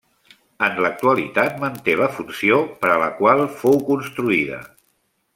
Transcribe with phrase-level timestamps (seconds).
[0.67, 4.63] En l'actualitat manté la funció per a la qual fou construïda.